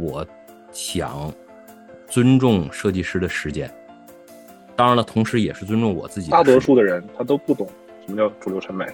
[0.00, 0.26] 我
[0.72, 1.30] 想
[2.08, 3.70] 尊重设计师的时间，
[4.74, 6.30] 当然了，同时也是尊重我自己。
[6.30, 7.68] 大多数的人他都不懂
[8.06, 8.86] 什么叫主流审美，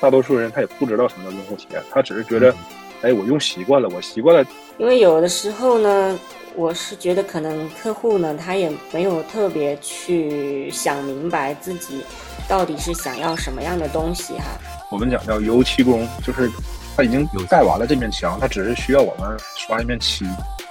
[0.00, 2.54] 大多数人他也不知道什么叫用户体验，他只是觉得，
[3.02, 4.48] 哎，我用习惯了，我习惯了。
[4.78, 6.18] 因为有的时候呢，
[6.54, 12.02] 我是觉得可能客户呢，他也没有特别去想明白自己
[12.48, 14.44] 到底是想要什么样的东西哈。
[14.90, 16.48] 我们讲叫油漆工，就是
[16.94, 20.26] 他已经盖完了这面墙，他只是需要我们刷一面漆。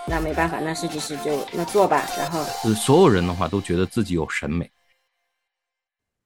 [0.08, 2.06] 那没办法，那设计师就那做吧。
[2.16, 2.44] 然后，
[2.76, 4.70] 所有人的话都觉得自己有审美。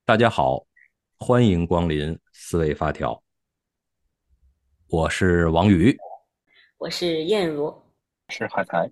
[0.04, 0.62] 大家好，
[1.18, 3.20] 欢迎光临思维发条，
[4.88, 5.96] 我是王宇。
[6.76, 7.74] 我是燕如，
[8.28, 8.90] 是海苔。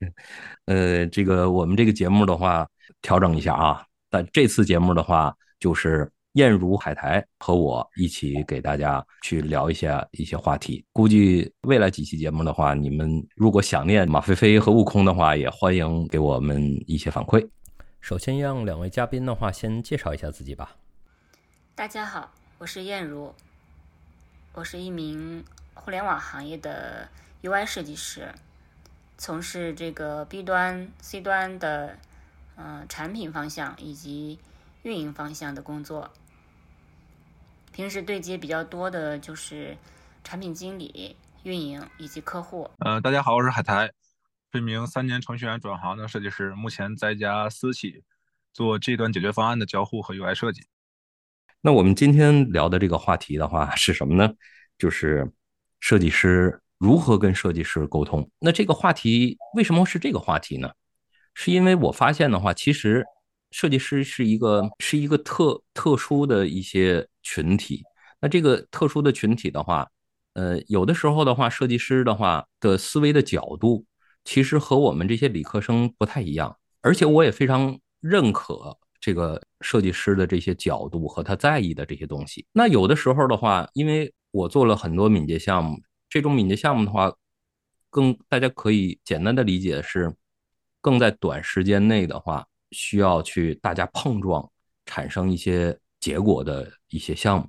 [0.66, 2.68] 呃，这个我们这个节目的话，
[3.00, 3.86] 调整一下啊。
[4.10, 10.84] 但这次节目的话，就是燕如、海苔和我一起给大家去聊一下一些话题。
[10.92, 17.48] 估计未来几期节目的话，你们如果想念马飞飞和悟空的话，也欢迎给我们一些反馈。
[18.02, 20.76] 首先让两位嘉宾的话先介绍一下自己吧。
[21.74, 23.34] 大家好，我是燕如，
[24.52, 25.42] 我是一名。
[25.72, 27.08] 互联网行业的
[27.42, 28.28] UI 设计师，
[29.16, 31.96] 从事这个 B 端、C 端的
[32.56, 34.38] 嗯产品方向以及
[34.82, 36.10] 运营方向的工作。
[37.76, 39.76] 平时对接比较多的就是
[40.24, 42.66] 产品经理、运营以及客户。
[42.78, 43.92] 呃，大家好，我是海苔，
[44.50, 48.02] 是一名三年程序员转行的设计师，目前在家私企
[48.54, 50.62] 做 G 端解决方案的交互和 UI 设计。
[51.60, 54.32] 那我们今天聊的这个话题的话是什么呢？
[54.78, 55.30] 就是。
[55.78, 58.28] 设计师如何跟设计师沟通？
[58.38, 60.70] 那这个话题为什么是这个话题呢？
[61.34, 63.04] 是因为我发现的话，其实
[63.56, 67.82] 设计师是一个是一个特特殊的一些群体。
[68.20, 69.88] 那这个特殊的群体的话，
[70.34, 73.86] 呃，有的时候的话，设计师的话的思维的角度，
[74.26, 76.54] 其实和我们这些理科生不太一样。
[76.82, 82.44] 而且我也非常认可这个设计师的这些角度和他在意的这些东西。
[82.52, 85.80] 那有的时候的话，因为我做了很多敏捷项目，
[86.10, 87.10] 这种敏捷项目的话，
[87.88, 90.14] 更大家可以简单的理解是，
[90.82, 94.50] 更在短时间内的话，需要去大家碰撞，
[94.84, 97.48] 产生一些结果的一些项目。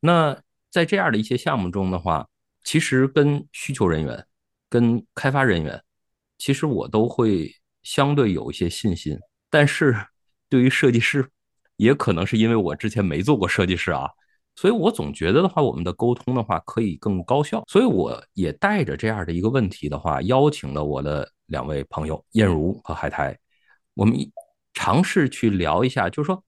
[0.00, 0.38] 那
[0.70, 2.26] 在这样的一些项目中的话，
[2.62, 4.26] 其实跟需求人员、
[4.68, 5.82] 跟开发人员，
[6.38, 9.16] 其实我都会相对有一些信心。
[9.50, 9.94] 但是
[10.48, 11.28] 对于设计师，
[11.76, 14.08] 也可能是因为我之前没做过设计师啊。
[14.56, 17.64] 所以我总觉得的话，我们的沟通的话可以更高效。
[17.66, 23.36] 所以我也带着这样的一个问题的话，邀请了我的两位朋友燕如和海苔，
[23.94, 24.16] 我们
[24.74, 26.42] 尝试去聊一下，就是说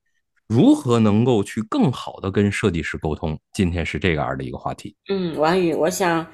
[0.46, 3.38] 如何能够去更好的跟设计师沟通。
[3.52, 4.94] 今天是这样的一个话题。
[5.08, 6.26] 嗯，王宇，我想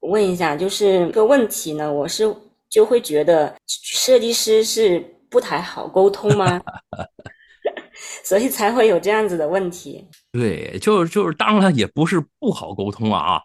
[0.00, 2.24] 问一下，就是个问题呢，我是
[2.68, 6.60] 就会觉得设计师是不太好沟通吗？
[8.22, 10.06] 所以才会有这样子的问题。
[10.32, 13.40] 对，就是就是，当然也不是不好沟通啊。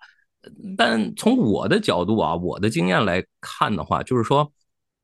[0.75, 4.51] 但从我的角度啊，我的经验来看的话，就是说，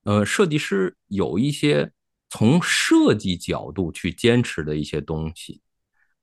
[0.03, 1.89] 呃，设计师有一些
[2.37, 5.59] 从设计角度去坚持的一些东西。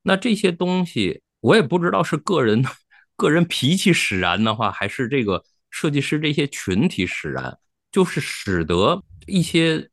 [0.02, 2.64] 那这些东西，我也不知道是个人
[3.16, 7.58] 个人脾气使然的话，还是这个设计师这些群体使然，
[7.91, 9.91] 就是使得一些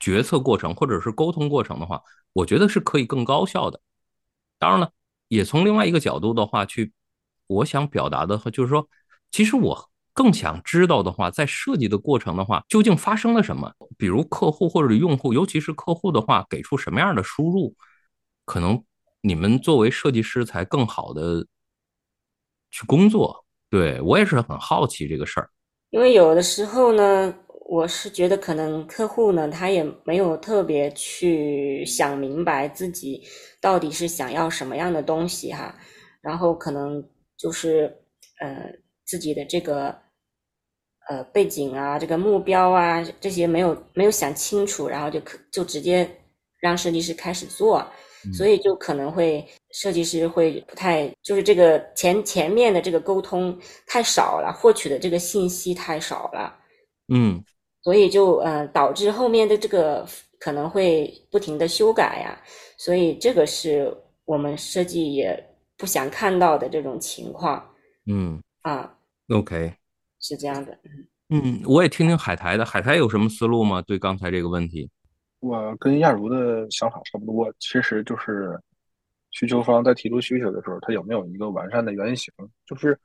[0.00, 2.02] 决策过程或者是沟通过程的话。
[2.32, 3.80] 我觉得是可以更高效的。
[4.58, 4.90] 当然了，
[5.28, 6.92] 也从另外一个角度的话去，
[7.46, 8.88] 我想表达的话就是说，
[9.30, 13.72] 其实我更想知道的话，在设计的过程的话，究竟发生了什么？
[13.96, 17.74] 比如客户或者用户，尤其是客户的话，给出什么样的输入，
[18.44, 18.84] 可能
[19.20, 21.46] 你们作为设计师才更好的
[22.70, 23.44] 去工作。
[23.70, 25.48] 对我也是很好奇这个事儿，
[25.90, 27.34] 因为有的时候呢。
[27.64, 33.22] 我是觉得可能客户呢，他也没有特别去想明白自己
[33.62, 35.74] 到底是想要什么样的东西哈，
[36.20, 37.02] 然后可能
[37.38, 37.84] 就是
[38.40, 38.70] 呃
[39.06, 39.96] 自己的这个
[41.08, 46.08] 呃背景啊，这个目标啊这些没有没有想清楚，然后就可就直接
[46.60, 47.86] 让设计师开始做，
[48.32, 56.56] 所以就可能会设计师会不太就是这个前前面的这个沟通太少了，获取的这个信息太少了，
[57.12, 57.42] 嗯。
[57.84, 60.06] 所以就呃导致后面的这个
[60.38, 62.40] 可能会不停的修改呀，
[62.78, 63.92] 所以这个是
[64.24, 65.36] 我们设计也
[65.76, 67.60] 不想看到的这种情况。
[68.06, 68.88] 嗯啊
[69.34, 69.74] ，OK，
[70.22, 70.78] 是这样的。
[71.28, 73.82] 嗯，我也听听海苔的，海苔有什么思路吗？
[73.82, 74.88] 对刚才这个问题，
[75.40, 78.58] 我跟亚茹的想法差不多，其实就是
[79.30, 82.32] 需求方在提出需求的时候，他有没有一个完善的原型？
[82.64, 82.98] 就是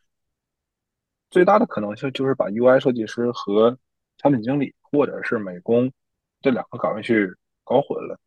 [1.29, 3.77] 最大的可能性就是把 UI 设计师和
[4.17, 5.91] 产品经理或者是美工
[6.41, 8.19] 这两个岗位去搞混了。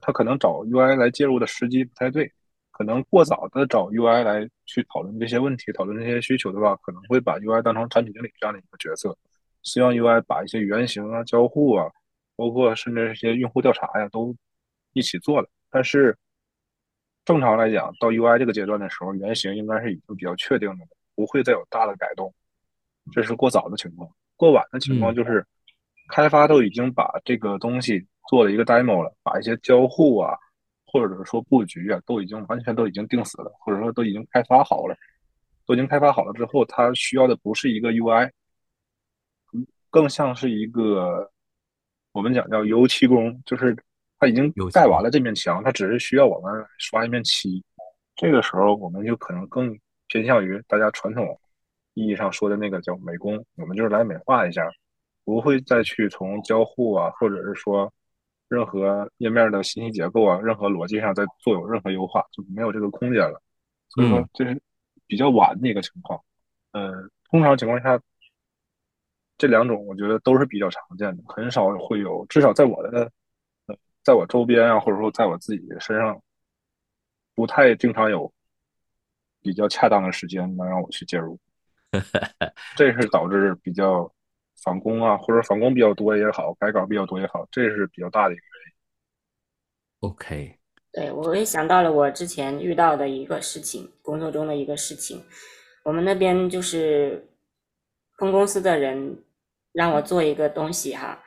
[0.00, 2.32] 他可能找 UI 来介入的时机不太对，
[2.78, 9.18] 可能过早的找 UI 来去讨论这些问题、讨论这些需求的话，可能会把 UI 当成产品经理这样的一个角色，
[9.64, 11.90] 希望 UI 把一些原型啊、交互啊，
[12.36, 14.32] 包括甚至一些用户调查呀，都
[14.92, 15.48] 一起做了。
[15.70, 16.16] 但是
[17.24, 22.32] 正常来讲，到 UI 这个阶段的时候，原型应该是已经比较确定的了，不会再有大的改动。
[23.12, 25.44] 这是过早的情况，过晚的情况就是
[26.10, 28.06] 开发都已经把这个东西。
[28.28, 30.36] 做了一个 demo 了，把一些交互啊，
[30.90, 34.96] 或者说布局啊，都已经完全都已经定死了，或者说都已经开发好了，
[35.66, 38.30] 都已经开发好了之后，它需要的不是一个 UI，
[39.90, 41.30] 更像是一个
[42.12, 43.76] 我们讲叫油漆工，就是
[44.18, 47.62] 它已经盖完了这面墙，它只是需要我们刷一面漆。
[48.16, 51.38] 这个时候，我们就可能更偏向于大家传统
[51.92, 54.66] 意义上说的那个叫美工，我们就是来美化一下，
[55.24, 57.92] 不会再去从交互啊，或者是说。
[58.48, 63.42] 任何页面的信息结构啊，任何逻辑上在做有任何优化，就没有这个空间了。
[63.90, 64.60] 所以说这是
[65.06, 66.18] 比较晚的一个情况。
[66.72, 66.92] 呃，
[67.30, 68.00] 通常情况下，
[69.36, 73.10] 这两种我觉得都是比较常见的，很少会有，至少在我的
[73.66, 76.20] 呃，在我周边啊，或者说在我自己身上，
[77.34, 78.32] 不太经常有
[79.42, 81.38] 比较恰当的时间能让我去介入。
[82.76, 84.10] 这是导致比较。
[84.64, 90.08] 返工啊，或者返工比较多也好，改稿比较多也好，这是比较大的一个原因。
[90.08, 90.58] OK，
[90.92, 95.24] 对我也想到了我之前遇到的一个事情，工作中的一个事情。
[95.84, 97.28] 我们那边就是
[98.18, 99.24] 分公司的人
[99.72, 101.22] 让我做一个东西哈，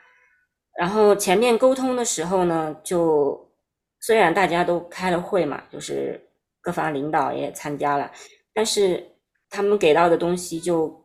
[0.78, 3.52] 然后前面沟通的时候呢，就
[4.00, 6.20] 虽然大家都开了会嘛，就是
[6.60, 8.12] 各方领导也参加了，
[8.52, 9.16] 但是
[9.48, 11.01] 他们给到的东西就。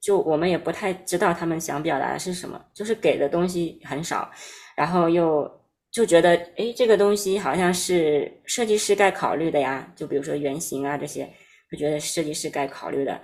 [0.00, 4.30] 就我们也不太知道他们想表达的是什么，就是给的东西很少，
[4.74, 5.48] 然后又
[5.90, 9.92] 就觉得，哎，这个东西好像是设计师该考虑的呀。
[9.94, 11.28] 就比如说原型啊这些，
[11.70, 13.20] 就觉得设计师该考虑的，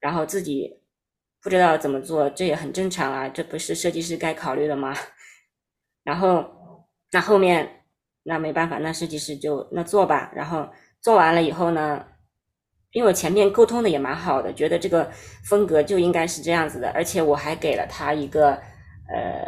[0.00, 0.70] 然后自己
[1.42, 4.94] 不知道怎么做，这也很正常啊，这不是设计师该考虑的吗？
[6.04, 6.44] 然后
[7.10, 7.68] 那后面
[8.22, 10.30] 那没办法，那设计师就那做吧。
[10.34, 10.68] 然后
[11.00, 12.06] 做完了以后呢？
[12.92, 15.08] 因为我前面沟通的也蛮好的，觉得这个
[15.44, 18.50] 风格就应该是这样子的，而且我还给了他一个
[19.08, 19.46] 呃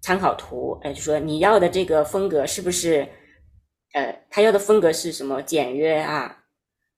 [0.00, 3.06] 参考图，哎，就说你要的这个风格是不是
[3.92, 6.38] 呃他要的风格是什么简约啊，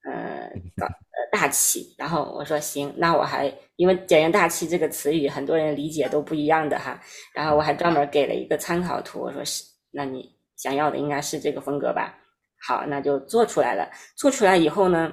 [0.04, 7.00] 呃呃大气，然后我说行，那我还因为简约大气这个词语很多人理解都不一样的哈，
[7.34, 12.16] 然后我还专门给了一个参考图，我说是，那你想要的应该是这个风格吧？
[12.64, 15.12] 好，那就做出来了，做出来以后呢？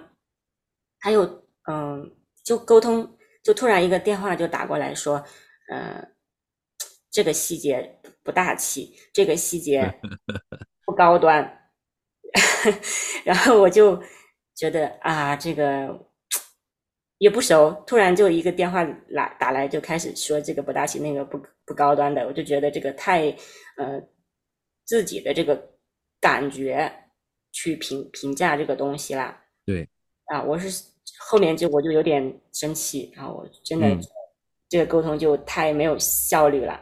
[1.04, 1.26] 还有，
[1.70, 2.16] 嗯，
[2.46, 5.22] 就沟通，就突然一个电话就打过来说，
[5.70, 6.16] 嗯，
[7.12, 10.00] 这个细节不大气，这个细节
[10.88, 11.70] 不高端，
[13.26, 14.02] 然后我就
[14.56, 16.08] 觉得啊，这个
[17.18, 23.28] 也不熟，突然就一个电话来打来，就开始说这个不大气，那个不不高端的，我就觉得这个太，
[23.76, 24.02] 呃，
[24.86, 25.74] 自己的这个
[26.22, 26.90] 感觉
[27.52, 29.44] 去评评价这个东西啦。
[29.66, 29.90] 对，
[30.28, 30.93] 啊，我是。
[31.26, 33.98] 后面就我就有点生气，然后我真的
[34.70, 36.74] 这个沟通就太没有效率了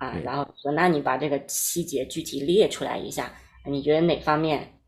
[0.00, 0.16] 啊！
[0.24, 3.32] 然后说，那你把这个细节具体列出来一下，
[3.68, 4.80] 你觉得哪方面，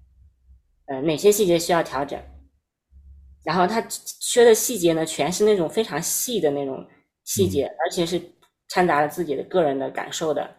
[0.86, 2.20] 呃，哪些细节需要调整？
[3.44, 6.84] 然后他缺的细节呢，全是那种非常细的那种
[7.24, 8.20] 细节，而且是
[8.68, 10.56] 掺杂了自己的个人的感受的，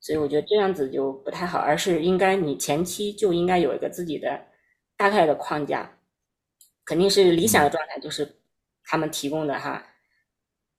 [0.00, 4.46] 所以我觉得这样子就不太好，而是应该你前期就应该有一个自己的
[4.96, 5.97] 大概的框架。
[6.88, 8.36] 肯定是理想的状态，就是
[8.82, 9.84] 他们提供的哈，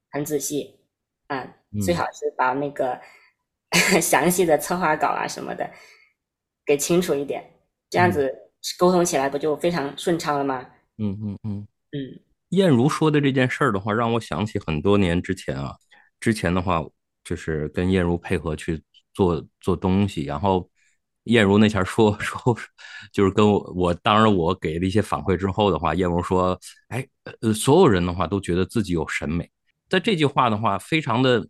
[0.09, 0.79] 很仔细
[1.27, 2.99] 啊，最好是把那个
[4.01, 5.69] 详细的策划稿啊什么的
[6.65, 7.47] 给清楚一点，
[7.91, 8.35] 这样子
[8.79, 10.67] 沟通起来不就非常顺畅了吗？
[10.97, 12.19] 嗯嗯嗯嗯。
[12.49, 15.75] 燕如说的这件事儿的话，让我想起很多年之前啊，
[16.19, 16.83] 之前的话
[17.23, 20.67] 就是跟燕如配合去做做东西，然后。
[21.25, 22.57] 燕如那前说 说，
[23.11, 27.05] 就是跟我我当然我给了一些反馈之后的话，燕如说，哎，
[27.41, 29.47] 呃，所有人的话都觉得自己有审美，
[29.89, 31.47] 在这句话的话，非常的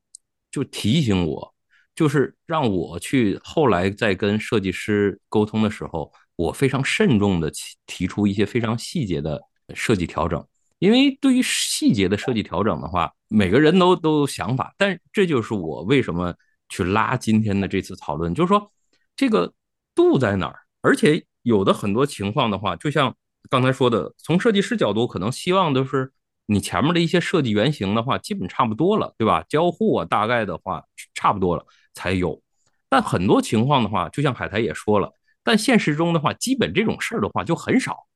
[0.52, 1.54] 就提醒我，
[1.96, 9.40] 就是让我去后来在跟设计师沟通的时候，我非常慎重的提提出一些非常细节的
[9.76, 10.46] 设计调整，
[10.80, 16.36] 因为对于细节的设计调整的话，每个人都都有想法，但这就是我为什么
[16.68, 18.70] 去拉今天的这次讨论，就是说
[19.16, 19.54] 这个。
[20.03, 20.60] 度在哪儿？
[20.82, 23.15] 而且有的很多情况的话，就像
[23.50, 26.12] 刚才说的，从设计师角度，可能希望的是
[26.46, 29.44] 你前面的一些设计原型的话，基本差不多了，对吧？
[29.50, 32.41] 交互啊，大概的话差不多了才有。
[32.88, 35.12] 但很多情况的话，就像海苔也说了，
[35.44, 38.08] 但现实中的话，基本这种事儿的话就很少，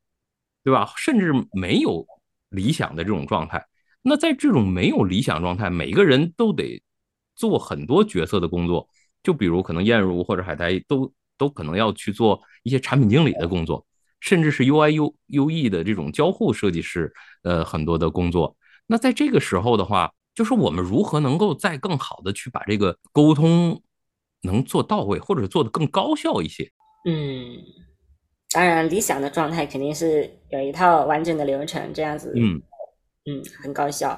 [0.64, 0.92] 对吧？
[0.98, 2.06] 甚至没有
[2.50, 3.66] 理想的这种状态。
[4.02, 6.82] 那在这种没有理想状态，每个人都得
[7.36, 8.88] 做很多角色的工作。
[9.22, 11.10] 就比如可能燕如或者海苔都
[11.44, 13.86] 都可能要去做一些产品经理的工作，
[14.22, 18.56] 甚至是 UI U U E 的这种交互设计师，呃，很多的工作。
[18.88, 23.82] 那在这个时候的话，就是我们如何能够再更好的去把这个沟通
[24.44, 26.64] 能做到位，或者做得更高效一些？
[27.06, 27.60] 嗯，
[28.52, 32.62] 当然，理想的状态肯定是有一套完整的流程，这样子，嗯
[33.26, 34.18] 嗯，很高效。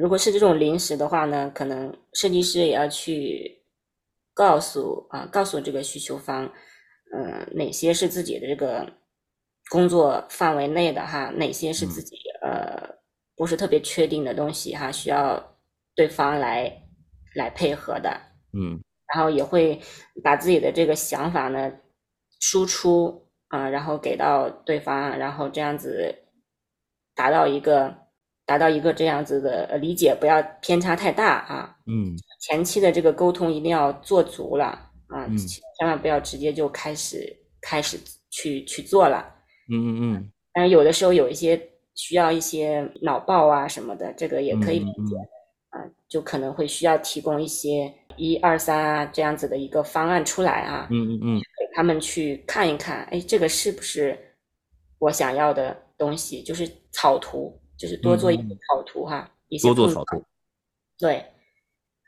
[0.00, 3.63] 如果是这种临时的话呢，可能设计师也要去
[4.34, 6.52] 告诉啊，告诉这个需求方，
[7.14, 8.92] 嗯，哪些是自己的这个
[9.70, 12.96] 工作范围内的哈，哪些是自己呃
[13.36, 15.56] 不是特别确定的东西哈，需要
[15.94, 16.82] 对方来
[17.34, 18.20] 来配合的，
[18.52, 18.82] 嗯，
[19.14, 19.80] 然后也会
[20.22, 21.72] 把自己的这个想法呢
[22.40, 26.14] 输出啊，然后给到对方，然后这样子
[27.14, 28.03] 达到一个。
[28.46, 31.76] 达到一个这样子的理解，不要偏差太大啊。
[31.86, 34.66] 嗯，前期的这个沟通一定要做足了
[35.08, 35.26] 啊，
[35.78, 37.98] 千万不要直接就开始开始
[38.30, 39.24] 去去做了。
[39.70, 40.30] 嗯嗯嗯。
[40.52, 41.60] 但是有的时候有一些
[41.94, 45.16] 需要一些脑爆啊什么的，这个也可以理解
[45.70, 50.86] 啊，就可能会需要提供一些一二三啊这样子的一个方案出来啊。
[50.90, 51.38] 嗯嗯嗯。
[51.38, 54.18] 给他们去看一看，哎，这个是不是
[54.98, 56.42] 我想要的东西？
[56.42, 57.58] 就是草图。
[57.76, 60.24] 就是多做一些草图哈，一些多做草图，
[60.98, 61.24] 对，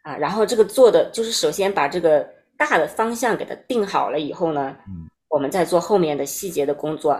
[0.02, 7.12] 啊，然后这个做的就是首先把这个大的方向给它定好了以后呢，嗯，我们再做后面的细节的工作，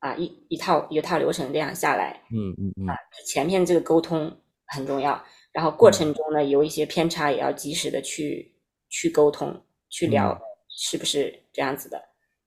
[0.00, 2.96] 啊，一一套一套流程这样下来，嗯嗯嗯，啊，
[3.26, 8.54] 前面这个沟通很重要，然后过程中呢有一些偏差也要及时的去
[8.88, 10.36] 去沟通去聊，
[10.68, 11.98] 是不是这样子的，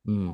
[0.08, 0.34] 嗯。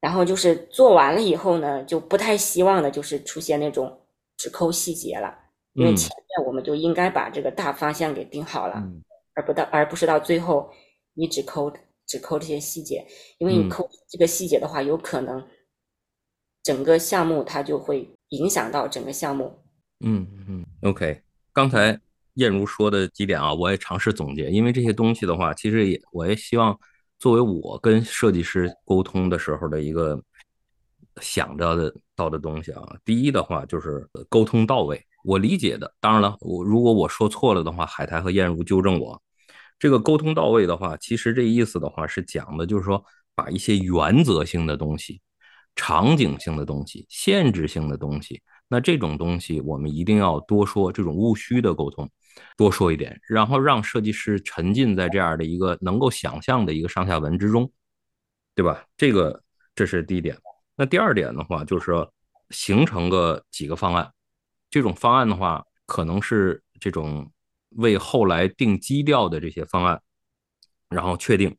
[0.00, 4.00] 然后就是做完了以后呢，就不太希望的就是出现那种
[4.36, 5.36] 只抠细节了，
[5.72, 8.80] 因为前面我们就应该把这个大方向给定好了，
[9.34, 10.70] 而不到而不是到最后
[11.14, 11.72] 你只抠
[12.06, 13.04] 只抠这些细节，
[13.38, 15.44] 因为你抠这个细节的话，有可能
[16.62, 19.52] 整个项目它就会影响到整个项目。
[20.04, 21.20] 嗯嗯，OK，
[21.52, 21.98] 刚才
[22.34, 26.78] 燕如说的几点啊，我也尝试总结，因为这些东西的话，其实也我也希望。
[27.18, 30.20] 作为我跟设计师沟通的时候的一个
[31.20, 35.04] 想着的到的东西啊，第一的话就是沟通到位。
[35.24, 39.20] 我理解的，当然了，我如果我说错了的话，海苔和燕如纠正我。
[39.78, 45.20] 这个沟通到位的话，其实这意思的话是讲的，就是说把一些原则性的东西、
[45.74, 52.08] 场景性的东西、限制性的东西，那这种东西我们一定要多说这种务虚的沟通。
[52.56, 57.70] 多说一点，然后让设计师沉浸在这样的一个能够想象的一个上下文之中，
[58.54, 58.84] 对吧？
[58.96, 59.42] 这个
[59.74, 60.36] 这是第一点。
[60.76, 61.92] 那第二点的话，就是
[62.50, 64.12] 形成个几个方案，
[64.70, 67.30] 这种方案的话，可能是这种
[67.70, 70.00] 为后来定基调的这些方案，
[70.88, 71.56] 然后确定。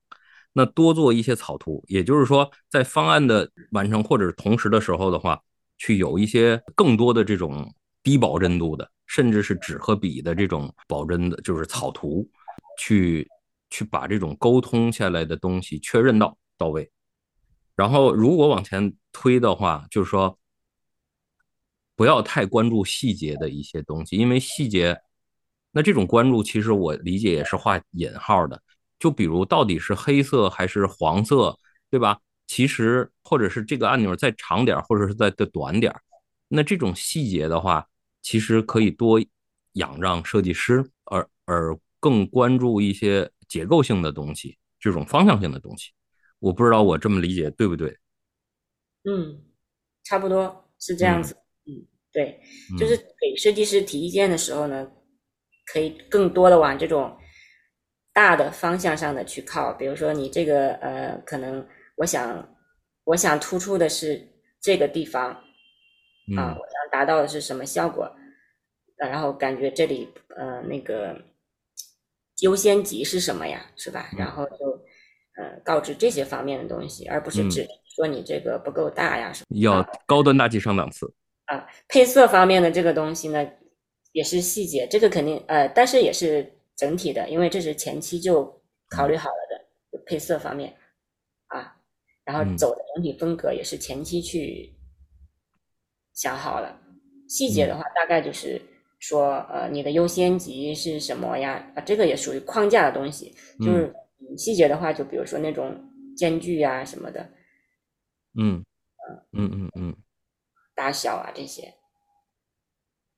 [0.53, 5.39] 那多做一些草图，也就是说，在方案的完成或者同时的时候的话，
[5.77, 7.71] 去有一些更多的这种
[8.01, 8.89] 低保真度的。
[9.09, 12.29] 甚至是纸和笔的这种保真的，就是草图，
[12.77, 13.27] 去
[13.71, 16.91] 去把这种沟通下来的东西确认到到位。
[17.75, 20.37] 然后，如果往前推的话，就是说
[21.95, 24.95] 不要太关注细节的一些东西，因为细节，
[25.71, 28.61] 那这种关注其实我理解也是画引号的。
[28.99, 31.57] 就比如到底是黑色还是黄色，
[31.89, 32.19] 对吧？
[32.45, 35.91] 其实或者是这个按钮再长点，或者是再再短点，
[36.47, 37.87] 那这种细节的话。
[38.21, 39.19] 其实可以多
[39.73, 45.91] 仰仗设计师，而而更关注一些结构性的东西，这种方向性的东西。
[46.39, 47.97] 我不知道我这么理解对不对？
[49.03, 49.41] 嗯，
[50.03, 51.35] 差不多是这样子。
[51.65, 52.41] 嗯，对，
[52.77, 54.91] 就是给设计师提意见的时候呢，
[55.65, 57.17] 可以更多的往这种
[58.13, 59.73] 大的方向上的去靠。
[59.73, 61.65] 比如说你这个呃，可能
[61.97, 62.55] 我想
[63.03, 64.27] 我想突出的是
[64.61, 65.31] 这个地方。
[66.37, 68.09] 啊，我想达到的是什么效果？
[68.97, 71.17] 然后感觉这里呃那个
[72.41, 73.65] 优先级是什么呀？
[73.77, 74.09] 是吧？
[74.17, 74.71] 然后就
[75.37, 77.65] 呃告知这些方面的东西，而不是只
[77.95, 79.57] 说你这个不够大呀什么。
[79.57, 81.13] 要高端大气上档次
[81.45, 81.65] 啊！
[81.87, 83.49] 配色方面的这个东西呢，
[84.11, 89.35] 也是细节，这个肯定呃，但是也是整体的，因为这是前期就考虑好了
[89.91, 90.75] 的配色方面
[91.47, 91.73] 啊，
[92.25, 94.75] 然后走的整体风格也是前期去。
[96.19, 96.77] 想好了，
[97.29, 98.61] 细节的话，大概就是
[98.99, 101.65] 说，呃，你的优先级是什么呀？
[101.77, 103.33] 啊，这个也属于框架的东西。
[103.57, 103.95] 就是
[104.37, 105.73] 细节的话，就比如说那种
[106.17, 107.21] 间距啊什么的，
[108.37, 108.61] 嗯
[109.31, 109.95] 嗯嗯嗯，
[110.75, 111.73] 大小啊这些。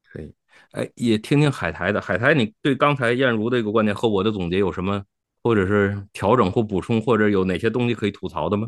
[0.04, 0.32] 可以，
[0.74, 2.00] 哎，也听听海苔的。
[2.00, 5.04] 海苔，你对刚才燕如的一个观点和我的总结有什么，
[5.42, 8.68] 或者是调整或补充，或者有哪些东西可以吐槽的吗？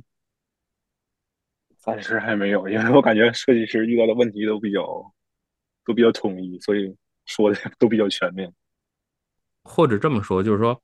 [1.83, 4.81] 暂时还没有，因为我感觉设计师遇到的问题都比较
[5.83, 8.53] 都比较统一，所以说的 都比较全面。
[9.65, 10.81] 或者这么说，就是说，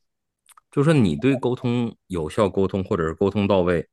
[0.70, 3.88] 就是说你对沟通有效沟通，或者是沟通到位，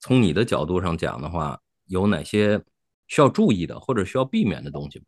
[0.00, 2.62] 从你的角度上讲的话，有哪些
[3.06, 5.06] 需要注意的，或者需要避免的东西吗？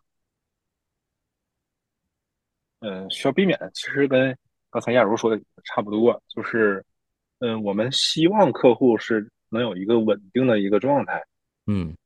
[2.81, 4.35] 嗯，需要避免的其实跟
[4.71, 6.83] 刚才亚茹说的差不多，就是，
[7.41, 9.31] 嗯，我们希望客户是。
[9.55, 11.25] 能有一个稳定的一个状态，
[11.67, 11.97] 嗯，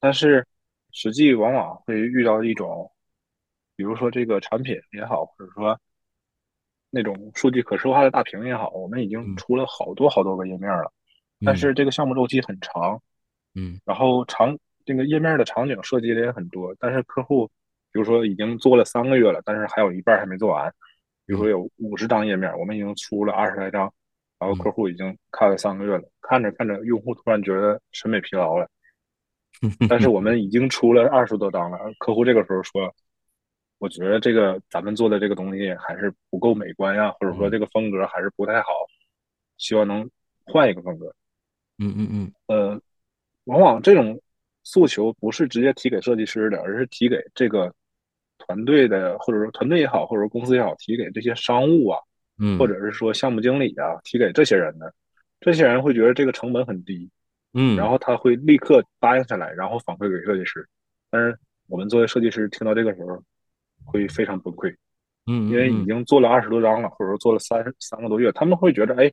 [0.00, 0.44] 但是
[0.90, 2.90] 实际往往会遇到一种，
[3.76, 5.78] 比如说这个产品也好，或者说
[6.90, 10.90] 那种数据可视化的大屏也好，我们已经出了好多好多个页面了，
[11.44, 13.00] 但是这个项目周期很长，
[13.54, 17.46] 嗯，然后长这个页面的场景设计的也很多，但是客户
[17.92, 20.72] 比如说已经做了三个月了，但是还有一半还没做完，
[21.26, 23.92] 比如说有五十张页面，我们已经出了二十来张。
[24.44, 28.68] 然后客户已经看了三个月了，看着看着，用户突然觉得审美疲劳了。
[29.88, 32.94] 但是我们已经出了二十多张了，客户这个时候说
[33.78, 38.68] ：“我觉得这个咱们做的这个东西还是不够美观呀，或者说这个风格还是不太好，
[39.56, 40.10] 希望能
[40.44, 41.06] 换一个风格。”
[41.78, 42.32] 嗯嗯嗯。
[42.48, 42.78] 呃，
[43.44, 44.20] 往往这种
[44.62, 47.72] 诉求不是直接提给设计师的，而是提给这个
[48.36, 51.98] 团队的，或者说团队也好，或者说公司也好，提给这些商务啊。
[52.38, 54.92] 嗯，或者是说项目经理啊，提给这些人的，
[55.40, 57.08] 这些人会觉得这个成本很低，
[57.52, 60.66] 嗯，然后他会立刻答应下来，然后反馈给设计师。
[61.10, 61.38] 但是
[61.68, 63.22] 我们作为设计师，听到这个时候
[63.84, 64.74] 会非常崩溃，
[65.26, 69.12] 嗯，因为已经做了二十多张了，或者说做了三三个多月，他们会觉得，哎，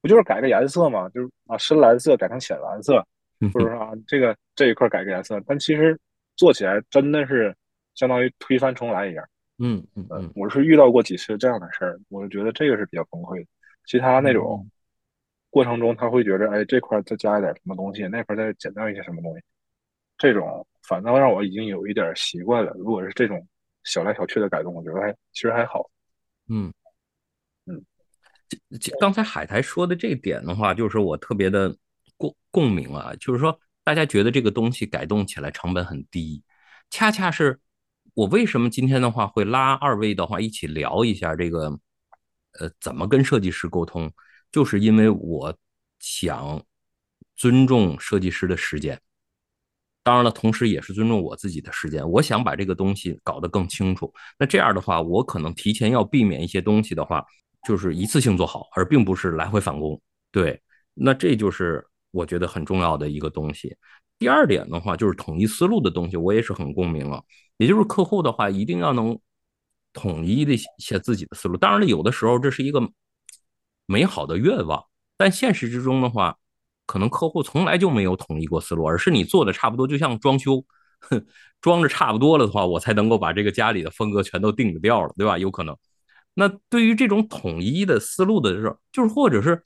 [0.00, 1.08] 不就是改个颜色吗？
[1.10, 3.04] 就是啊，深蓝色改成浅蓝色，
[3.52, 5.98] 或者说啊，这个这一块改个颜色，但其实
[6.36, 7.54] 做起来真的是
[7.94, 9.24] 相当于推翻重来一样。
[9.62, 13.46] 嗯嗯嗯，我是遇到过几次这样的事儿，我就觉得这个是比较崩溃的。
[13.84, 14.66] 其他那种
[15.50, 19.42] 过程中，他会觉得，哎，这块再加一点什么东西，那块再减掉一些什么东西，
[20.16, 22.72] 这种反倒让我已经有一点习惯了。
[22.78, 23.46] 如果是这种
[23.84, 25.90] 小来小去的改动，我觉得还其实还好。
[26.48, 26.72] 嗯
[27.66, 27.84] 嗯，
[28.98, 31.76] 刚才海苔说的这点的话，就是我特别的
[32.16, 36.42] 共共鸣啊，就是说大家觉得这个东西改动起来成本很低，
[36.88, 37.60] 恰恰是。
[38.20, 41.70] 我为什么今天的话会拉二位的话一起聊一下这个，
[42.58, 44.12] 呃，怎么跟设计师沟通？
[44.52, 45.56] 就是因为我
[46.00, 46.62] 想
[47.34, 49.00] 尊重设计师的时间，
[50.02, 52.06] 当然了，同时也是尊重我自己的时间。
[52.10, 54.12] 我想把这个东西搞得更清楚。
[54.38, 57.24] 那这样的话，我可能提前要避免一些东西的话，
[57.66, 59.98] 就是一次性做好，而并不是来回返工。
[60.30, 60.60] 对，
[60.92, 63.76] 那这就是我觉得很重要的一个东西。
[64.18, 67.22] 第二点的话，就是统一思路的东西，我也是很共鸣了。
[67.56, 69.18] 也就是客户的话，一定要能
[69.92, 71.56] 统一的写自己的思路。
[71.56, 72.80] 当然了，有的时候这是一个
[73.86, 74.84] 美好的愿望，
[75.16, 76.36] 但现实之中的话，
[76.86, 80.64] 可能客户从来就没有统一过思路，而是你做的差不多，就像装修，
[81.60, 85.38] 装着差不多了的话，我才能够把这个家里的风格全都定掉了，对吧？
[85.38, 85.76] 有可能。
[86.34, 89.62] 那对于这种统一的思路的时候，就是或者是，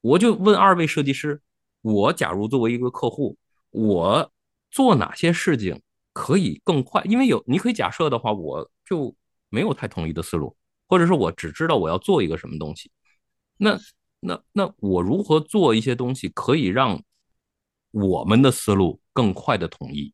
[0.00, 1.40] 我就问二位设计师，
[1.82, 3.36] 我假如作为一个客户，
[3.70, 4.30] 我
[4.70, 5.80] 做哪些事情？
[6.12, 9.14] 可以更快，因为有你可以假设的话，我就
[9.48, 10.54] 没有太统一的思路，
[10.88, 12.90] 或者是我只知道我要做一个什么东西。
[13.56, 13.78] 那
[14.18, 17.00] 那那我如何做一些东西可以让
[17.92, 20.12] 我们的思路更快的统一？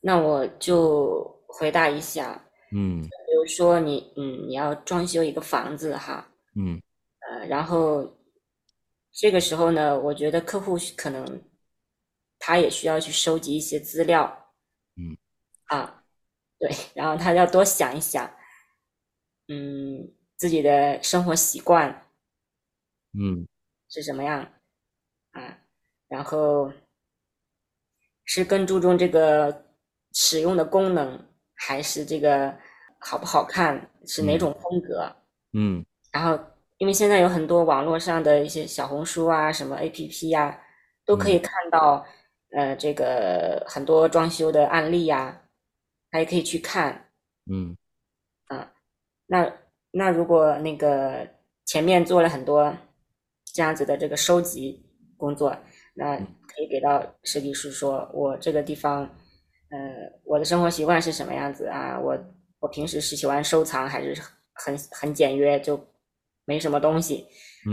[0.00, 2.42] 那我就回答一下，
[2.72, 6.80] 嗯，比如说你嗯你要装修一个房子哈，嗯
[7.28, 8.10] 呃，然后
[9.18, 11.42] 这个时候呢，我觉得客户可能
[12.38, 14.52] 他也需要去收集一些资料。
[14.96, 15.16] 嗯
[15.64, 16.04] 啊，
[16.58, 18.30] 对，然后他要多想一想，
[19.48, 22.10] 嗯，自己的生活习惯，
[23.18, 23.48] 嗯，
[23.88, 24.52] 是什么样
[25.30, 25.60] 啊？
[26.08, 26.70] 然后
[28.26, 29.64] 是更注重这个
[30.12, 32.54] 使用的功能，还是这个
[33.00, 33.90] 好不好看？
[34.06, 35.16] 是哪种风格？
[35.54, 36.38] 嗯，然后
[36.78, 40.60] 因为现在有很多网络上的一些小红书啊，什么 APP 呀，
[41.04, 42.04] 都可以看到，
[42.50, 45.42] 呃，这个很多装修的案例呀。
[46.08, 47.10] 还可以去看，
[47.50, 47.76] 嗯，
[48.46, 48.72] 啊，
[49.26, 49.52] 那
[49.90, 51.28] 那如果那个
[51.66, 52.74] 前面做了很多
[53.52, 54.82] 这样子的这个收集
[55.18, 55.54] 工作，
[55.92, 59.02] 那可以给到设计师说，我这个地方
[59.68, 61.98] 呃，我的生活习惯是什么样子啊？
[62.00, 62.16] 我
[62.60, 64.22] 我平时是喜欢收藏还是
[64.54, 65.76] 很很简约，就
[66.46, 67.26] 没什么东西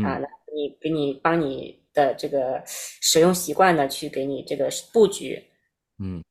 [0.05, 0.17] 啊？
[0.17, 5.41] 那你给你帮你的这个使用习惯呢，去给你这个布局，
[5.99, 6.21] 嗯，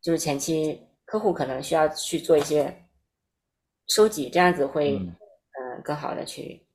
[0.00, 2.88] 就是前期客户可能需要去做一些
[3.88, 5.14] 收集，这样子会嗯。
[5.84, 6.66] 更好的去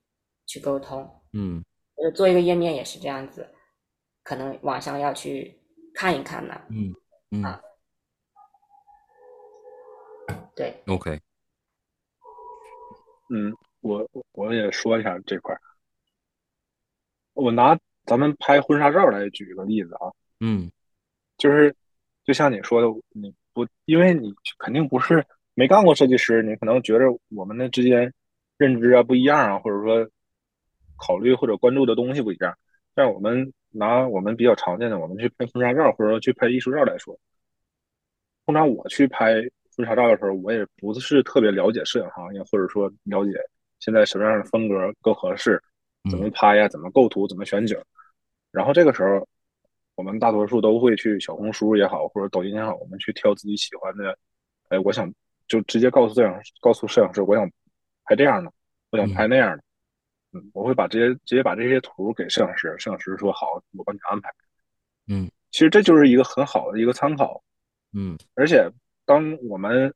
[0.45, 1.63] 去沟通，嗯，
[1.95, 3.49] 呃，做一个页面也是这样子，
[4.23, 5.59] 可能网上要去
[5.93, 6.93] 看一看呢，嗯。
[7.33, 7.43] 嗯，
[10.53, 11.19] 对，OK，
[13.29, 15.61] 嗯，我我也说一下这块儿，
[17.33, 20.71] 我拿咱们拍婚纱照来举个例子啊，嗯，
[21.37, 21.75] 就是
[22.23, 28.13] 就像你说的，你不因为你肯定不是没干过设计师，你可能觉着我们的之间
[28.57, 30.09] 认知啊不一样啊，或者说
[30.97, 32.57] 考虑或者关注的东西不一样，
[32.93, 33.51] 但我们。
[33.73, 37.17] 拿我们比较常见的，我们去拍婚纱照或者说去拍艺术照来说，
[38.45, 39.35] 通常我去拍
[39.77, 43.31] 婚纱照的时候，我也不是特别了解摄影行业，或者说了解
[43.81, 45.61] 现在什么样的风格更合适，
[46.09, 47.77] 怎么拍呀，怎么构图，怎么选景。
[48.51, 49.27] 然后这个时候，
[49.95, 54.17] 我们大多数都会去小红书也好，或者抖音也好，我们去挑自己喜欢的。
[54.69, 55.13] 哎，我想
[55.47, 57.49] 就直接告诉摄影告诉摄影师，我想
[58.05, 58.51] 拍这样的，
[58.91, 59.63] 我想拍那样的。
[60.33, 64.29] 嗯，我会把这些直接把这些图给摄影师，摄影师说好，我帮你安排。
[65.07, 67.43] 嗯，其实这就是一个很好的一个参考。
[67.93, 68.69] 嗯，而且
[69.05, 69.93] 当我们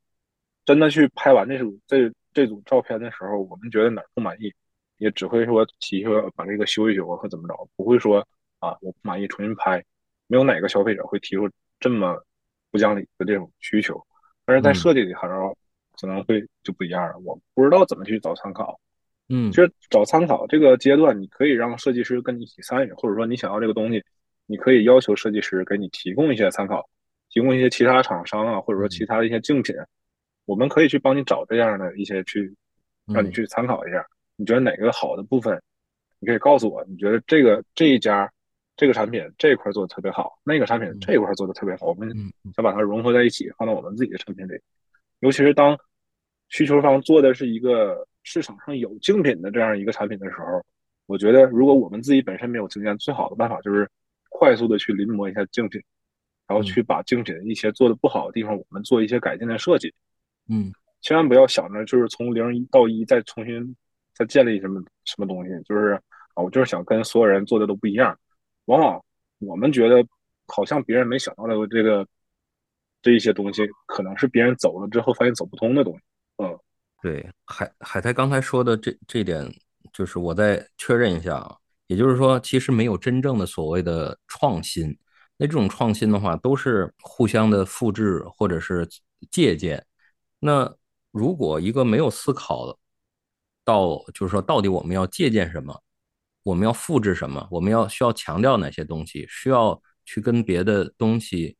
[0.65, 4.53] 真的去拍完这组这这组照片的时候，我们觉得哪儿不满意，
[4.97, 8.19] 也只会说提说把这个修一修或怎么着，不会说
[8.59, 9.83] 啊我不满意重新拍。
[10.27, 12.21] 没有哪个消费者会提出这么
[12.71, 13.99] 不讲理的这种需求。
[14.45, 15.57] 但是在设计里时候
[15.99, 18.79] 可能会就不一样了，我不知道怎么去找参考。
[19.29, 24.03] 嗯，其实找参考这个阶段，你可以让设计师跟你一起参与，或者说你想要这个东西，
[24.45, 26.87] 你可以要求设计师给你提供一些参考，
[27.29, 29.75] 提供一些其他厂商啊，或者说其他的一些竞品，
[30.45, 32.53] 我们可以去帮你找这样的一些去，
[33.05, 34.05] 让你去参考一下。
[34.35, 35.61] 你觉得哪个好的部分，
[36.19, 36.83] 你可以告诉我。
[36.87, 38.31] 你觉得这个这一家
[38.77, 42.09] 这个产品这一块做的特别好，那个产品这一块做的特别好，我们
[42.55, 44.53] 想把它融合在一起，放到我们自己的产品里。
[45.19, 45.77] 尤其是当
[46.49, 48.07] 需求方做的是一个。
[48.27, 50.59] 市场上有竞品的这样一个产品的时候，
[51.05, 53.87] 我觉得如果我们自己本身没有经验，最好的办法就是
[54.29, 55.79] 快速的去临摹一下竞品，
[56.47, 59.93] 然后去把竞品一些做的不好的地方，我们做一些改进的设计。
[60.49, 63.75] 嗯，千万不要想着就是从零到一再重新
[64.13, 65.99] 再建立什么什么东西，就是
[66.33, 68.17] 啊，我就是想跟所有人做的都不一样。
[68.65, 69.03] 往往
[69.39, 70.05] 我们觉得
[70.47, 72.07] 好像别人没想到的这个
[73.01, 75.99] 这一些东西，可能是别人走了之后发现走不通的东西。
[76.37, 76.59] 嗯。
[77.01, 79.47] 对海海苔刚才说的这这点，
[79.93, 81.55] 就是我再确认一下啊，
[81.85, 84.97] 也就是说，其实没有真正的所谓的创新，
[85.37, 88.87] 那这种创新的话，都是互相的复制或者是
[89.29, 89.85] 借鉴。
[90.45, 90.75] 那
[91.11, 92.77] 如果一个没有思考
[93.63, 95.81] 到，就是说到底我们要借鉴什么，
[96.43, 101.57] 我们要复制什么，我们要需要强调哪些东西，需要去跟别的东西，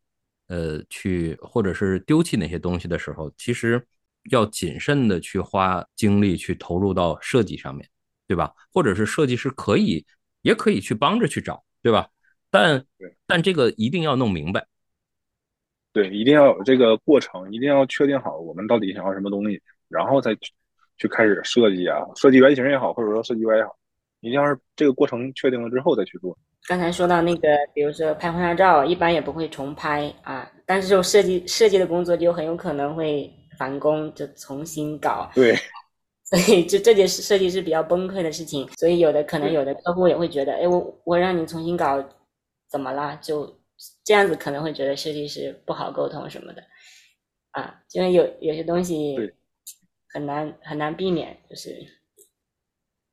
[0.47, 3.85] 呃，去或者是丢弃哪些东西的时候，其实。
[4.31, 7.87] 要谨慎的去花精力去投入到设计上面，
[8.27, 8.51] 对吧？
[8.73, 10.03] 或者是设计师可以，
[10.41, 12.09] 也可以去帮着去找，对吧？
[12.49, 12.83] 但
[13.27, 14.65] 但这个一定要弄明白，
[15.95, 20.51] 对，一定要有这个过程，一定要确定好我们到底想要什么东西，然后再去
[20.97, 23.73] 去开始设计啊，设计原型也好，或者说设计 UI 也好，
[24.19, 26.37] 一定要是这个过程确定了之后再去做。
[26.67, 33.31] 刚才说到那个，比如说拍婚纱照，一般也不会重拍啊，但是这种设计设计的工作就很有可能会。
[33.57, 35.55] 返工就重新搞，对，
[36.29, 42.03] 所以就这件事设计是比较崩溃的事情，所以有的可能有的客户也会觉得，哎，我我让你重新搞，
[42.69, 43.17] 怎么了？
[43.21, 43.45] 就
[44.03, 46.63] 这样子可能会觉得设计师不好沟通什么的，
[47.51, 49.15] 啊，因为有有些东西
[50.09, 51.69] 很难很难避免，就是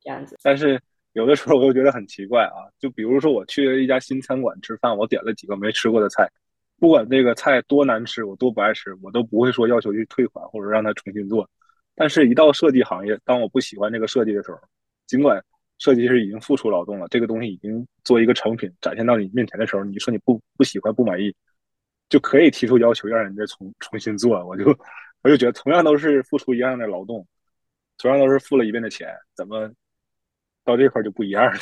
[0.01, 0.37] 这样子。
[0.43, 0.81] 但是
[1.13, 6.31] 有的时候我又觉得很奇怪啊，就比如说我去了一家新餐馆吃饭，我点了几个没吃过的菜。
[6.79, 11.49] 不管这个菜多难吃，我多不爱吃，我都不会说要求去退款或者让他重新做。
[11.95, 14.59] 但是，一到设计行业，当我不喜欢这个设计的时候，
[15.07, 15.41] 尽管
[15.83, 21.35] 设计师已经付出劳动了，这个东西已经做一个成品展现到你面前的时候，你说你不不喜欢、不满意，
[22.09, 24.47] 就可以提出要求让人家重重新做。
[24.47, 24.65] 我就
[25.23, 27.27] 我就觉得，同样都是付出一样的劳动，
[27.99, 29.69] 同样都是付了一遍的钱，怎么
[30.65, 31.59] 到这块就不一样了？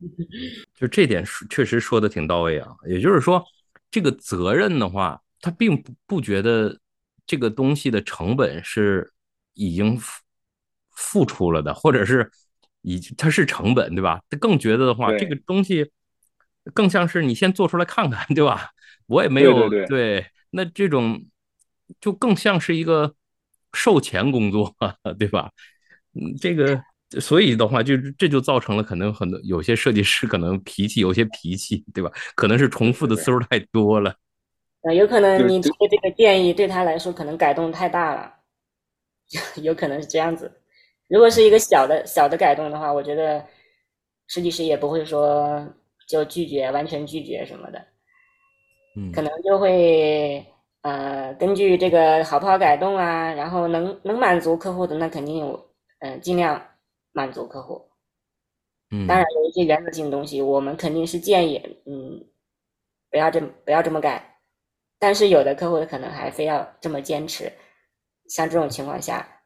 [0.76, 3.42] 就这点确实说的挺到位啊，也就是说。
[3.90, 6.78] 这个责任的话，他并不不觉得
[7.26, 9.10] 这个东西的成本是
[9.54, 10.22] 已经付
[10.90, 12.30] 付出了的，或者是
[12.94, 14.20] 已它是成本，对吧？
[14.30, 15.90] 他更觉得的话，这个东西
[16.72, 18.70] 更像是你先做出来看看，对吧？
[19.06, 21.22] 我也没有对那这种
[22.00, 23.14] 就更像是一个
[23.72, 24.74] 售前工作，
[25.18, 25.50] 对吧？
[26.14, 26.82] 嗯，这个
[27.20, 32.10] 所以的话，就这就造成了可能很多有些设计师可能脾气有些脾气，对吧？
[32.34, 34.14] 可能是重复的次数太多了。
[34.82, 38.32] 啊，有可能你提的这个建议对他来说可能改动太大了，
[39.62, 40.50] 有可能是这样子。
[41.08, 43.44] 如果是一个小的小的改动的话，我觉得
[44.26, 45.66] 设计师也不会说
[46.06, 47.84] 就拒绝，完全拒绝什么的。
[48.96, 50.44] 嗯，可能就会
[50.82, 56.62] 呃根据这个好不好改动啊，然后能能满足客户的，那肯定有嗯尽量
[57.12, 57.88] 满足客户。
[58.90, 62.24] 嗯，当然有一些原则性的东西，我们肯定是建议嗯
[63.10, 64.36] 不要这不要这么改。
[64.98, 67.52] 但是有的客户可能还非要这么坚持，
[68.28, 69.37] 像这种情况下，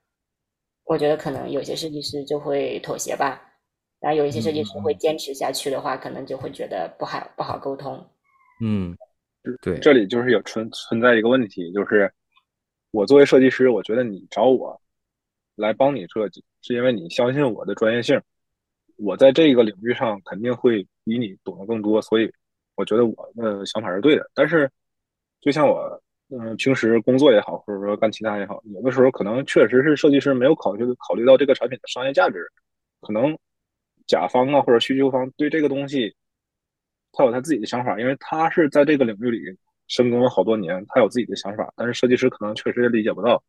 [0.93, 3.41] 我觉得可能有些设计师就会妥协吧。
[3.99, 8.07] 然后有一些设计师会坚持下去的话，可能就会觉得不好不好沟通。
[8.61, 8.95] 嗯。
[9.61, 12.13] 对，这里就是有存存在一个问题，就是
[12.93, 14.81] 我作为设计师，我觉得你找我
[15.57, 18.21] 来帮你设计，是因为你相信我的专业性，
[18.99, 22.33] 我在这个领域上肯定会比你懂得更多，所以
[22.77, 24.31] 我觉得我的想法是对的。
[24.35, 24.71] 但是，
[25.41, 26.02] 就像我
[26.33, 32.51] 嗯平时工作也好，或者说干其他也好，有的时候可能确实是设计师没有考虑考虑到这个产品的商业价值，
[33.01, 33.37] 可能
[34.07, 36.15] 甲方啊或者需求方对这个东西。
[37.15, 39.39] 他有他自己的想法，因为他是在这个领域里
[39.87, 43.43] 深耕了好多年，他有自己的想法，但是设计师可能确实也理解不到，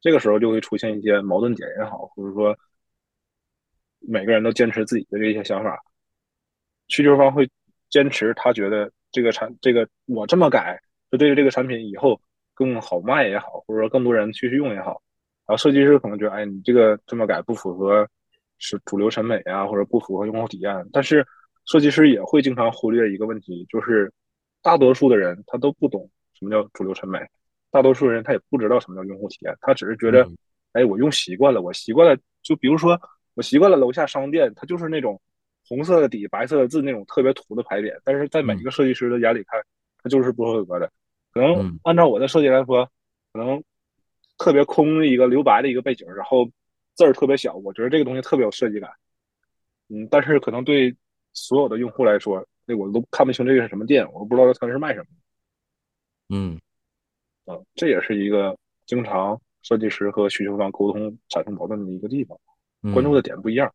[0.00, 2.56] 这个时候就会出现一些矛盾点也好，或者说
[4.00, 5.78] 每个人都坚持自己的这些想法，
[6.88, 7.46] 需求方会
[7.90, 12.20] 坚持他觉得这个产这个我这么改，就对于这个产品以后
[12.54, 15.02] 更好卖也好，或者说更多人去用也好，
[15.46, 18.08] 然后设计师可能觉得，哎，你这个这么改不符合
[18.58, 21.26] 是主流审美啊，或者不符合用户体验，但是。
[21.68, 24.12] 设计师也会经常忽略一个问题，就是
[24.62, 27.18] 大多数的人他都不懂什么叫主流审美，
[27.72, 30.24] 大多数人他也不知道什么叫用户体验，他只是觉得，
[30.74, 32.96] 哎，我用习惯了，我习惯了，就比如说
[33.34, 35.20] 我习惯了楼下商店，它就是那种
[35.68, 39.60] 红色的底、白色的字那种特别土的牌匾，但是在每一个设计师的眼里看，
[40.06, 40.88] 它就是不合格的。
[41.32, 42.88] 可能按照我的设计来说，
[43.32, 43.60] 可能
[44.38, 46.48] 特别空的一个留白的一个背景，然后
[46.94, 48.90] 字儿特别小，我觉得这个东西特别有设计感。
[49.88, 50.94] 嗯，但是可能对。
[51.38, 55.06] 所有的用户来说，那我都看不清这个是什么店，我都不知道它是卖什么。
[56.30, 56.58] 嗯，
[57.44, 62.38] 啊，这也是一个经常设计师和需求方沟通产生矛盾的一个地方，
[62.94, 63.70] 关注的点不一样。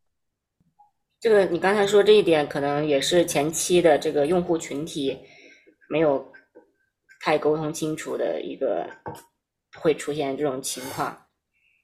[1.19, 5.15] 这个你刚才说这一点，可能也是前期的这个用户群体
[5.91, 6.31] 没有
[7.19, 8.89] 太沟通清楚的一个
[9.77, 11.15] 会出现这种情况。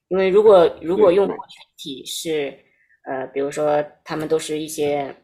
[0.08, 2.58] 因为如果如果用户群体是
[3.04, 5.15] 呃，比如说他们都是一些。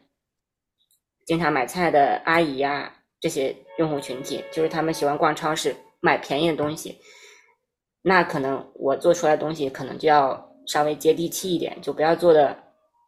[1.26, 6.98] 经常买菜的阿姨呀，这些用户群体，就是他们喜欢逛超市买便宜的东西。
[8.02, 12.54] 那可能我做出来的东西可能就要稍微接地气一点，就不要做的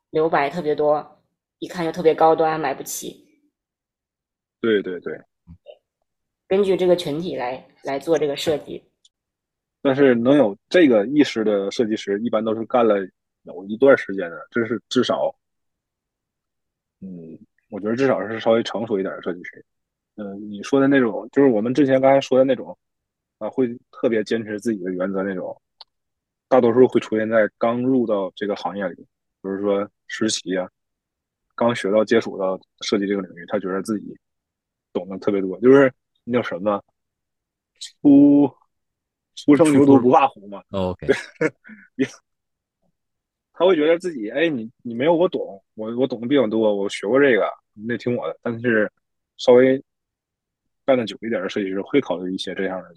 [0.08, 1.22] 留白特别多，
[1.58, 3.22] 一看就特别高端，买不起。
[4.62, 5.12] 对对对，
[6.48, 8.82] 根据这个群体来来做这个设计。
[9.82, 12.96] 但是能有这个意识的设计师，一般都是干了
[13.42, 15.34] 有一段时间的，这是至少，
[17.00, 17.38] 嗯。
[17.68, 19.62] 我觉得至少是稍微成熟一点的设计师，
[20.14, 22.78] 嗯，你说的那种，就是我们之前刚才说的那种，
[23.38, 25.60] 啊，会特别坚持自己的原则那种，
[26.46, 30.70] 大多数会出现在刚入到这个行业里，比如说实习啊，
[31.56, 34.16] 刚学到接触到设计这个领域，他觉得自己
[34.92, 35.92] 懂得特别多，就是
[36.28, 36.82] 那叫什么，
[38.02, 38.52] 初
[39.36, 41.06] 初生牛犊不怕虎嘛，OK。
[43.52, 48.36] 他会觉得自己，哎，你你没有我懂，我我懂的比较多，我学过这个，你得听我的。
[48.42, 48.90] 但是
[49.38, 49.82] 稍微
[50.84, 52.94] 干的久一点的设计师会考虑一些这样的，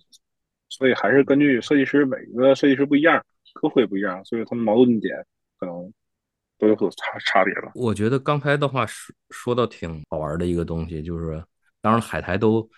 [0.67, 5.25] 所以还是根据设计师每个设计师不一样，客户也不一样，所以他们矛盾点
[5.59, 5.93] 可能
[6.57, 7.71] 都有所差差别吧。
[7.75, 11.41] 我觉得刚才的话说说到挺好玩的一个东西，就是
[11.79, 12.69] 当然海苔都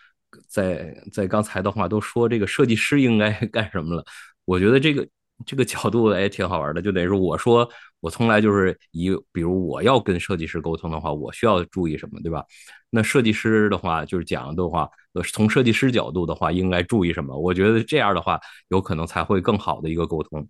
[0.48, 4.06] 在在刚才的话都说这个设计师应该 干什么了，
[4.46, 5.08] 我觉得这个。
[5.44, 7.68] 这个角度也挺好玩的，就等于说，我说
[8.00, 12.46] 我从来就是以，比如我要跟设计师沟通的话，我需要注意什么，对吧？
[12.92, 14.88] 那设计师的话就是讲的话，
[15.34, 17.36] 从设计师角度的话应该注意什么？
[17.36, 20.48] 我觉得这样的话有可能才会更好的一个沟通。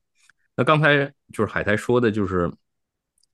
[0.58, 2.52] 那刚才就是海苔说的，就是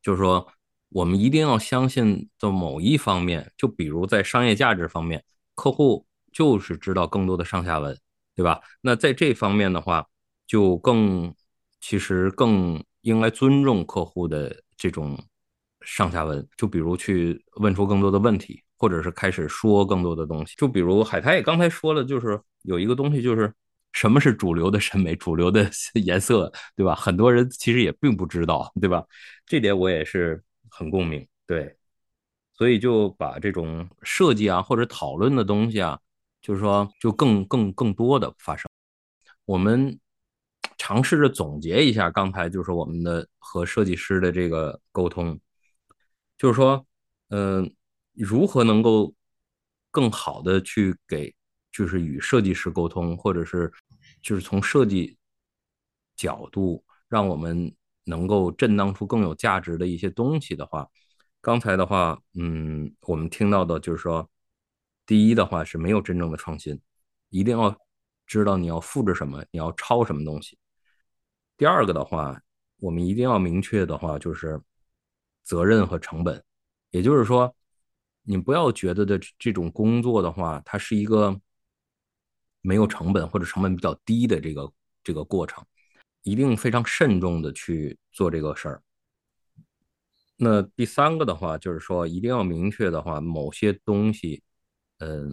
[0.03, 0.47] 就是说
[0.89, 5.23] 我们一定要相信的某一方面，就比如在商业价值方面，
[5.55, 6.05] 客户
[6.37, 7.97] 就是知道更多的上下文，
[8.35, 8.61] 对吧？
[8.81, 10.05] 那在这方面的话，
[10.45, 11.33] 就更。
[11.79, 15.17] 其实更应该尊重客户的这种
[15.81, 20.55] 上下文，就比如去问出更多的问题，或者是开始说更多的东西。
[20.57, 23.53] 就比如海苔也刚才说了，就是有一个东西，就是
[23.93, 25.69] 什么是主流的审美、主流的
[26.03, 26.95] 颜色，对吧？
[26.95, 29.05] 很多人其实也并不知道，对吧？
[29.45, 31.77] 这点我也是很共鸣，对。
[32.53, 35.97] 所以就把这种设计啊或者讨论的东西啊，
[36.47, 38.69] 就是说就更更更多的发生。
[39.43, 39.99] 我们
[40.77, 45.37] 尝试着总结一下刚才就是我们的和设计师的这个沟通，
[46.37, 46.87] 就是说，
[47.31, 47.69] 嗯，
[48.13, 49.13] 如何能够
[49.91, 51.35] 更好的去给
[51.69, 53.69] 就是与设计师沟通，或者是
[54.21, 55.17] 就是从设计
[56.15, 60.87] 角度让我们能够震荡出更有价值的一些东西的话。
[61.41, 64.29] 刚才的话，嗯，我们听到的就是说，
[65.07, 66.79] 第一的话是没有真正的创新，
[67.29, 67.75] 一定要
[68.27, 70.59] 知道你要复制什么，你要抄什么东西。
[71.55, 72.39] 第二个的话，
[72.79, 74.61] 我们一定要明确的话就是
[75.43, 76.43] 责任和成本，
[76.91, 77.55] 也就是说，
[78.23, 81.39] 你不要觉得的这种工作的话，它是一个
[82.61, 84.71] 没有成本或者成本比较低的这个
[85.03, 85.65] 这个过程，
[86.23, 88.83] 一定非常慎重的去做这个事儿。
[90.35, 94.43] 那第三个的话，就是说一定要明确的话，某些东西，
[94.99, 95.31] 嗯，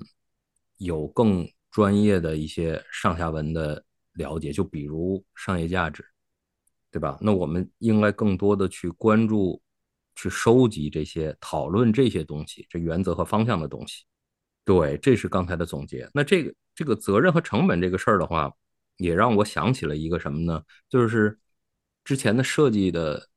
[0.77, 6.05] 有更专业的一些上下文的了解，就比如商业价值，
[6.91, 7.19] 对吧？
[7.21, 9.61] 那我们应该更多的去关注、
[10.15, 14.05] 去收集这些、讨论这些东西，这原则和方向的东西。
[14.65, 16.09] 对，这是刚才的总结。
[16.15, 18.53] 那这个这个责任和成本这个事儿的话，
[18.97, 20.63] 也让我想起了一个什么呢？
[20.89, 21.39] 就是
[22.05, 23.29] 之前的设计的，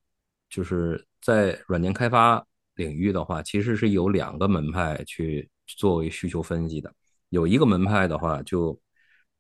[0.50, 1.06] 就是。
[1.20, 6.94] 在软件开发领域的话，其实是有两个门派去作为需求分析的。
[7.30, 8.80] 有一个门派的话，就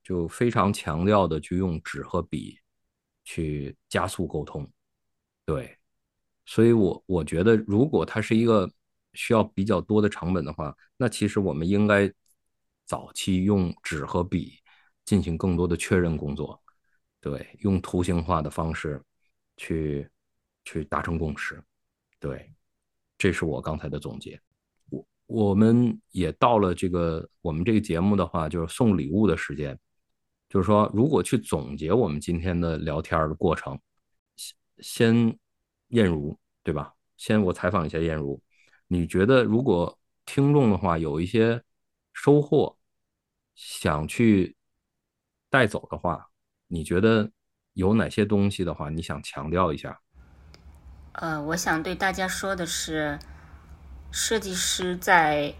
[0.03, 2.59] 就非常强调的去用纸和笔
[3.23, 4.69] 去加速沟通。
[5.45, 5.77] 对，
[6.45, 8.69] 所以我我觉得，如果它是一个
[9.13, 12.11] 需要比较多的成本的话，那其实我们应该
[12.85, 14.59] 早期用纸和笔
[15.05, 16.61] 进行更多的确认工作。
[17.21, 19.01] 对，用图形化的方式
[19.55, 20.09] 去。
[20.69, 21.63] 去达成共识，
[22.19, 22.53] 对，
[23.17, 24.37] 这是我刚才的总结。
[25.27, 29.77] 我们也到了这个我们这个节目的话，就是送礼物的时间。
[30.49, 33.77] 就是说，如果去总结我们今天的聊天的过程，
[34.79, 35.37] 先
[35.89, 36.93] 燕如对吧？
[37.17, 38.41] 先我采访一下燕如，
[38.87, 41.61] 你觉得如果听众的话有一些
[42.13, 42.77] 收获，
[43.55, 44.55] 想去
[45.49, 46.29] 带走的话，
[46.67, 47.29] 你觉得
[47.73, 49.99] 有哪些东西的话，你想强调一下？
[51.13, 53.19] 呃，我想对大家说的是，
[54.19, 55.53] 设计师在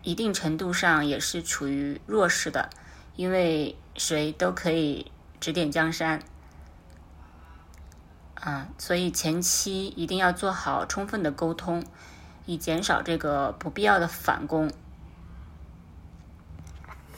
[0.00, 2.70] 一定程度上也是处于弱势的，
[3.14, 6.22] 因为谁都可以指点江山，
[8.36, 11.84] 啊，所以前期一定要做好充分的沟通，
[12.46, 14.72] 以减少这个不必要的返工。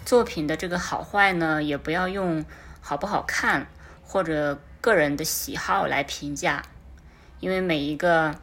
[0.05, 2.45] 作品的这个好坏呢，也不要用
[2.81, 3.69] 好不好看
[4.03, 6.65] 或者个人的喜好来评价。
[7.39, 8.35] 因为每一个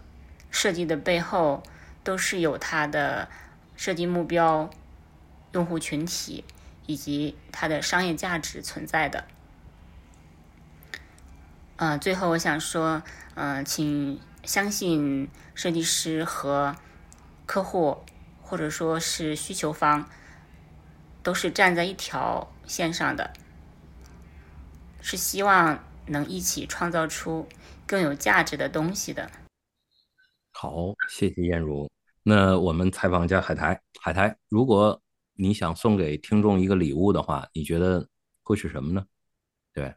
[0.52, 1.64] 设计的背后
[2.04, 3.30] 都是有它的
[3.76, 4.70] 设计目标、
[5.52, 6.44] 用户群体
[6.86, 9.26] 以及它的商业价值存在的。
[11.78, 13.02] 嗯，最后我想说，
[13.36, 16.76] 嗯，请相信设计师和
[17.46, 18.04] 客户
[18.42, 20.10] 或者说是需求方
[21.24, 23.32] 都是站在一条线上的，
[25.02, 27.48] 是希望能一起创造出。
[27.88, 29.32] 更有价值的东西的。
[30.62, 31.90] 好，谢谢燕如。
[32.22, 33.82] 那我们采访一下海苔。
[34.02, 35.02] 海苔，如果
[35.36, 38.06] 你想送给听众一个礼物的话，你觉得
[38.44, 39.06] 会是什么呢？
[39.74, 39.96] 对，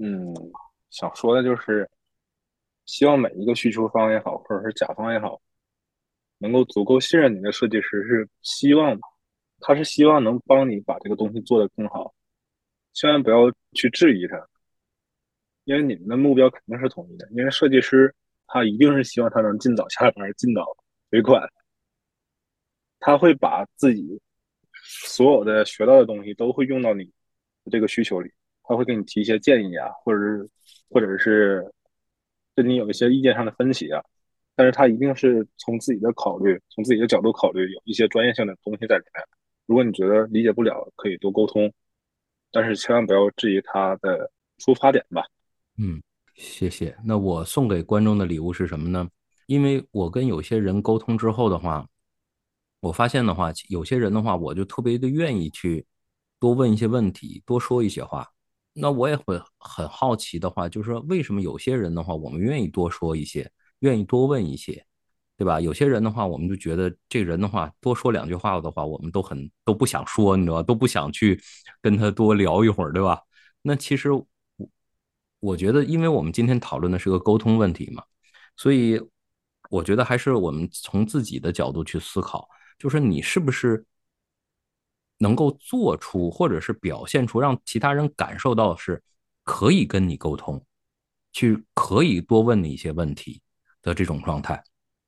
[0.00, 0.34] 嗯，
[0.88, 1.90] 想说的就是，
[2.86, 5.38] 希望每一个需求方也好，或者是甲方也好，
[6.38, 8.98] 能够足够信任你的设计师，是希望
[9.60, 12.14] 他是希望能帮你把这个东西做得更好，
[12.94, 14.48] 千万不要去质疑他。
[15.64, 18.14] 因为你们的目标肯定是统一的，因为设计师
[18.46, 20.66] 他一定是希望他能尽早下班、尽早
[21.10, 21.48] 回款，
[22.98, 24.20] 他会把自己
[24.84, 27.10] 所有的学到的东西都会用到你
[27.70, 28.30] 这个需求里，
[28.64, 30.48] 他会给你提一些建议啊，或者是
[30.88, 31.64] 或者是
[32.54, 34.02] 跟你有一些意见上的分歧啊，
[34.56, 39.24] 但是他一定是从自己的考虑、从自己的角度考虑，有一些专业性的东西在里面。
[39.66, 41.72] 如果你觉得理解不了，可以多沟通，
[42.50, 45.24] 但是千万不要质疑他的出发点吧。
[45.78, 46.02] 嗯，
[46.34, 46.96] 谢谢。
[47.04, 49.08] 那我送给观众的礼物是什么呢？
[49.46, 51.86] 因为我跟有些人沟通之后的话，
[52.80, 55.84] 我发现的话，有些人的话，我就特别的愿意去
[56.38, 58.28] 多问一些问题，多说一些话。
[58.74, 63.50] 那我也会很好奇的话，就是说为什么有些人的话，我们愿意多说一些，
[63.80, 64.84] 愿意多问一些，
[65.36, 65.60] 对吧？
[65.60, 70.62] 有些人的话，我们就觉得这个人的话多说两句话的话，我们都很都不想说，你知道吧？
[70.62, 71.40] 都不想去
[71.80, 73.20] 跟他多聊一会儿，对吧？
[73.60, 74.08] 那其实
[75.42, 78.04] 我觉得，因为我们今天讨论的是个沟通问题嘛，
[78.56, 79.00] 所以
[79.70, 83.84] 我觉得还是我们从自己的角度去思考，就是你是不是
[85.18, 89.02] 能够做出或者是表现出让其他人感受到是
[89.42, 90.64] 可以跟你沟通，
[91.32, 93.42] 去可以多问你一些问题
[93.82, 94.62] 的这种状态。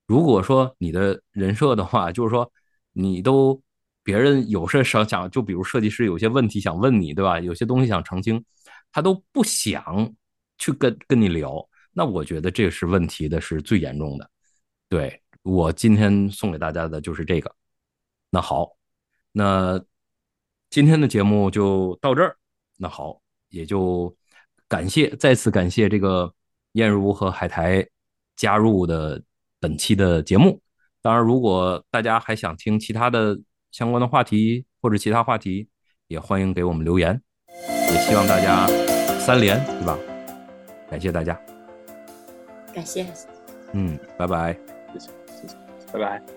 [0.09, 2.51] 如果说你的人设的话，就是说
[2.93, 3.63] 你都
[4.03, 7.39] 别人有事想想，就比如设计师有些问题想问你，对吧？
[7.39, 8.45] 有些东西想澄清，
[8.91, 10.13] 他都不想
[10.59, 14.31] 去跟跟你聊，那我觉得这是问题的是最严重的。
[14.89, 17.55] 对我今天送给大家的就是这个。
[18.31, 18.77] 那好，
[19.33, 19.83] 那
[20.71, 22.37] 今天的节目就到这儿。
[22.77, 24.15] 那好，也就
[24.69, 26.35] 感谢再次感谢这个
[26.73, 27.87] 燕如和海苔
[28.37, 29.23] 加入的。
[29.61, 30.61] 本期的节目，
[31.01, 33.41] 当然，如果大家还想听其他的
[33.71, 35.67] 相关的话题或者其他话题，
[36.07, 37.19] 也欢迎给我们留言。
[37.49, 38.67] 也希望大家
[39.19, 40.14] 三连，对吧？
[40.91, 41.39] 感谢大家，
[42.75, 43.07] 感谢，
[43.73, 44.57] 嗯，拜拜，
[44.93, 45.57] 谢谢，谢谢，
[45.93, 46.34] 拜拜。